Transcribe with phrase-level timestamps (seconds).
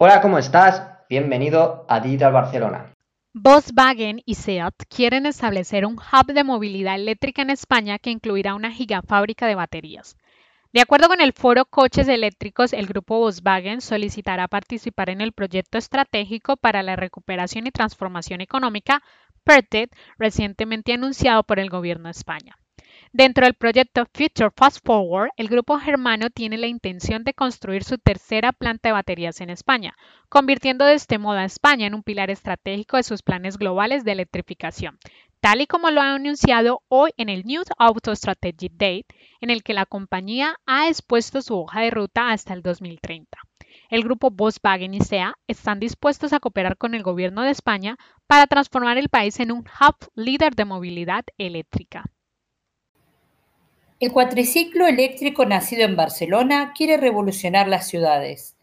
[0.00, 0.80] Hola, ¿cómo estás?
[1.08, 2.94] Bienvenido a Digital Barcelona.
[3.34, 8.70] Volkswagen y SEAT quieren establecer un hub de movilidad eléctrica en España que incluirá una
[8.70, 10.16] gigafábrica de baterías.
[10.72, 15.78] De acuerdo con el foro Coches Eléctricos, el grupo Volkswagen solicitará participar en el proyecto
[15.78, 19.02] estratégico para la recuperación y transformación económica
[19.42, 22.56] PERTED, recientemente anunciado por el gobierno de España.
[23.12, 27.96] Dentro del proyecto Future Fast Forward, el grupo germano tiene la intención de construir su
[27.96, 29.94] tercera planta de baterías en España,
[30.28, 34.12] convirtiendo de este modo a España en un pilar estratégico de sus planes globales de
[34.12, 34.98] electrificación,
[35.40, 39.06] tal y como lo ha anunciado hoy en el News Auto Strategy Date,
[39.40, 43.38] en el que la compañía ha expuesto su hoja de ruta hasta el 2030.
[43.88, 47.96] El grupo Volkswagen y SEA están dispuestos a cooperar con el gobierno de España
[48.26, 52.04] para transformar el país en un hub líder de movilidad eléctrica.
[54.00, 58.56] El cuatriciclo eléctrico nacido en Barcelona quiere revolucionar las ciudades.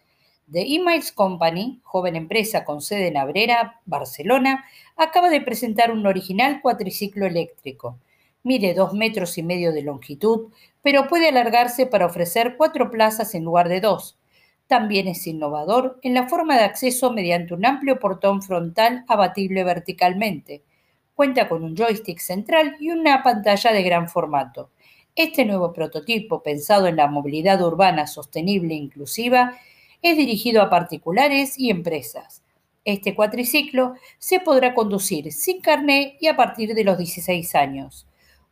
[0.49, 4.63] The Emails Company, joven empresa con sede en Abrera, Barcelona,
[4.95, 8.00] acaba de presentar un original cuatriciclo eléctrico.
[8.44, 13.44] Mide dos metros y medio de longitud, pero puede alargarse para ofrecer cuatro plazas en
[13.44, 14.17] lugar de dos.
[14.67, 20.63] También es innovador en la forma de acceso mediante un amplio portón frontal abatible verticalmente.
[21.13, 24.69] Cuenta con un joystick central y una pantalla de gran formato.
[25.17, 29.57] Este nuevo prototipo, pensado en la movilidad urbana sostenible e inclusiva,
[30.02, 32.44] es dirigido a particulares y empresas.
[32.83, 38.05] Este cuatriciclo se podrá conducir sin carné y a partir de los 16 años.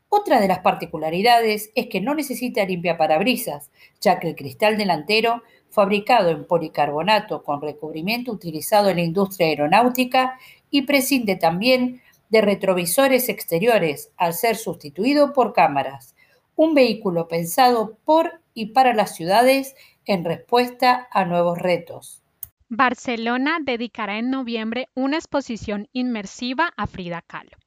[0.08, 5.44] Otra de las particularidades es que no necesita limpia parabrisas, ya que el cristal delantero,
[5.70, 10.40] fabricado en policarbonato con recubrimiento utilizado en la industria aeronáutica,
[10.72, 16.13] y prescinde también de retrovisores exteriores al ser sustituido por cámaras
[16.56, 22.24] un vehículo pensado por y para las ciudades en respuesta a nuevos retos.
[22.70, 27.58] Barcelona dedicará en noviembre una exposición inmersiva a Frida Kahlo.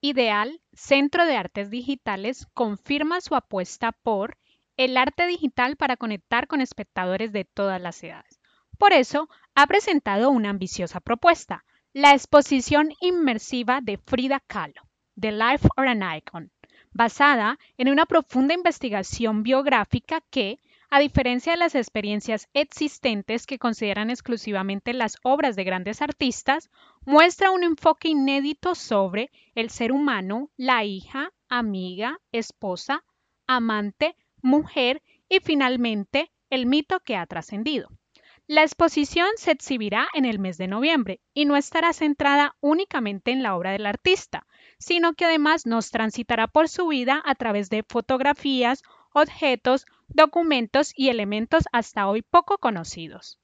[0.00, 4.36] Ideal, Centro de Artes Digitales, confirma su apuesta por
[4.76, 8.38] el arte digital para conectar con espectadores de todas las edades.
[8.76, 14.82] Por eso, ha presentado una ambiciosa propuesta, la exposición inmersiva de Frida Kahlo,
[15.18, 16.50] The Life of an Icon,
[16.94, 20.60] basada en una profunda investigación biográfica que,
[20.90, 26.70] a diferencia de las experiencias existentes que consideran exclusivamente las obras de grandes artistas,
[27.04, 33.04] muestra un enfoque inédito sobre el ser humano, la hija, amiga, esposa,
[33.46, 37.88] amante, mujer y finalmente el mito que ha trascendido.
[38.46, 43.42] La exposición se exhibirá en el mes de noviembre y no estará centrada únicamente en
[43.42, 44.46] la obra del artista,
[44.78, 51.08] sino que además nos transitará por su vida a través de fotografías, objetos, documentos y
[51.08, 53.38] elementos hasta hoy poco conocidos.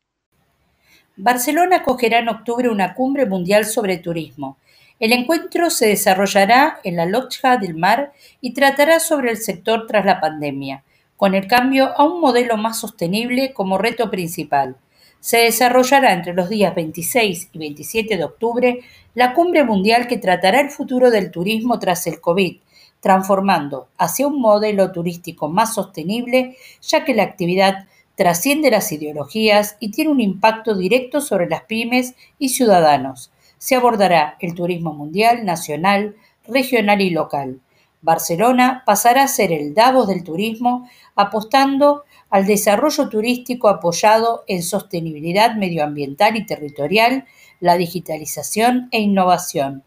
[1.17, 4.57] Barcelona acogerá en octubre una cumbre mundial sobre turismo.
[4.99, 10.05] El encuentro se desarrollará en la Loja del Mar y tratará sobre el sector tras
[10.05, 10.83] la pandemia,
[11.17, 14.77] con el cambio a un modelo más sostenible como reto principal
[15.21, 18.81] se desarrollará entre los días 26 y 27 de octubre
[19.15, 22.57] la cumbre mundial que tratará el futuro del turismo tras el COVID,
[23.01, 29.91] transformando hacia un modelo turístico más sostenible, ya que la actividad trasciende las ideologías y
[29.91, 33.31] tiene un impacto directo sobre las pymes y ciudadanos.
[33.59, 36.17] Se abordará el turismo mundial, nacional,
[36.47, 37.61] regional y local.
[38.03, 45.55] Barcelona pasará a ser el Davos del turismo, apostando al desarrollo turístico apoyado en sostenibilidad
[45.57, 47.27] medioambiental y territorial,
[47.61, 49.83] la digitalización e innovación.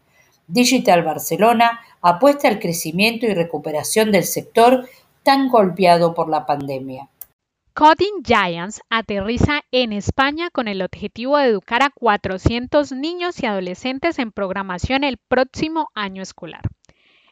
[0.46, 4.88] Digital Barcelona apuesta al crecimiento y recuperación del sector
[5.22, 7.08] tan golpeado por la pandemia.
[7.72, 14.20] Coding Giants aterriza en España con el objetivo de educar a 400 niños y adolescentes
[14.20, 16.62] en programación el próximo año escolar.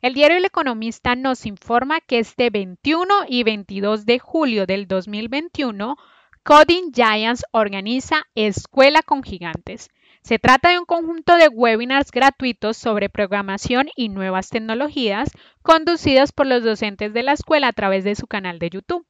[0.02, 5.96] El diario El Economista nos informa que este 21 y 22 de julio del 2021,
[6.42, 9.90] Coding Giants organiza Escuela con Gigantes.
[10.24, 15.30] Se trata de un conjunto de webinars gratuitos sobre programación y nuevas tecnologías
[15.62, 19.06] conducidos por los docentes de la escuela a través de su canal de YouTube.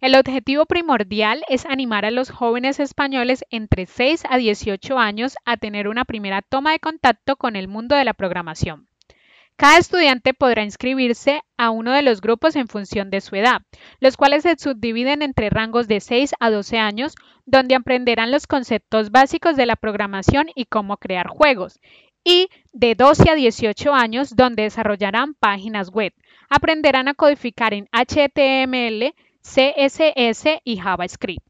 [0.00, 5.56] El objetivo primordial es animar a los jóvenes españoles entre 6 a 18 años a
[5.56, 8.86] tener una primera toma de contacto con el mundo de la programación.
[9.56, 13.62] Cada estudiante podrá inscribirse a uno de los grupos en función de su edad,
[14.00, 17.14] los cuales se subdividen entre rangos de 6 a 12 años,
[17.46, 21.80] donde aprenderán los conceptos básicos de la programación y cómo crear juegos,
[22.22, 26.12] y de 12 a 18 años, donde desarrollarán páginas web.
[26.50, 31.46] Aprenderán a codificar en HTML, CSS y JavaScript.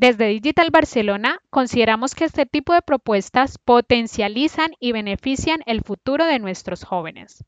[0.00, 6.38] Desde Digital Barcelona consideramos que este tipo de propuestas potencializan y benefician el futuro de
[6.38, 7.44] nuestros jóvenes.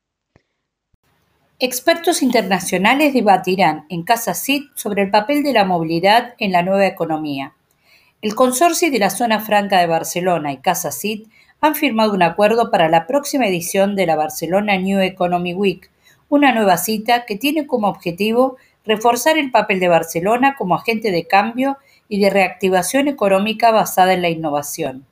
[1.58, 6.86] Expertos internacionales debatirán en Casa CIT sobre el papel de la movilidad en la nueva
[6.86, 7.54] economía.
[8.20, 11.28] El consorcio de la Zona Franca de Barcelona y Casa CIT
[11.62, 15.90] han firmado un acuerdo para la próxima edición de la Barcelona New Economy Week,
[16.28, 21.26] una nueva cita que tiene como objetivo reforzar el papel de Barcelona como agente de
[21.26, 21.78] cambio
[22.12, 25.06] y de reactivación económica basada en la innovación.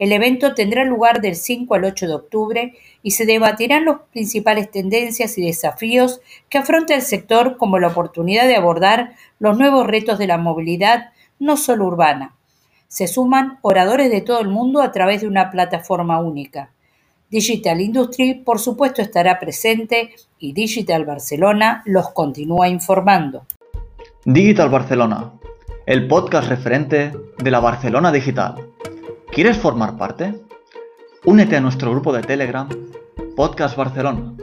[0.00, 2.74] El evento tendrá lugar del 5 al 8 de octubre
[3.04, 8.48] y se debatirán las principales tendencias y desafíos que afronta el sector como la oportunidad
[8.48, 12.34] de abordar los nuevos retos de la movilidad no solo urbana.
[12.88, 16.72] Se suman oradores de todo el mundo a través de una plataforma única.
[17.30, 23.46] Digital Industry, por supuesto, estará presente y Digital Barcelona los continúa informando.
[24.24, 25.32] Digital Barcelona,
[25.90, 28.54] el podcast referente de la Barcelona Digital.
[29.32, 30.40] ¿Quieres formar parte?
[31.24, 32.68] Únete a nuestro grupo de Telegram,
[33.34, 34.36] Podcast Barcelona.